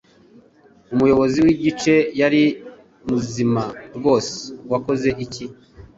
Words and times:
Umuyobozi 0.93 1.37
w'igice 1.45 1.93
yari 2.21 2.43
muzima 3.07 3.63
rwose. 3.97 4.35
Wakoze 4.71 5.09
iki? 5.25 5.45